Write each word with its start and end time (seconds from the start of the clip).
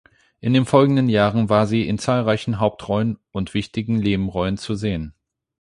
In 0.39 0.53
den 0.55 0.65
folgenden 0.65 1.09
Jahren 1.09 1.47
war 1.49 1.67
sie 1.67 1.87
in 1.87 1.99
zahlreichen 1.99 2.59
Hauptrollen 2.59 3.19
und 3.31 3.53
wichtigen 3.53 3.97
Nebenrollen 3.97 4.57
zu 4.57 4.73
sehen. 4.73 5.13